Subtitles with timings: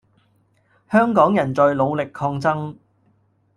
[0.89, 2.75] 香港人在努力抗爭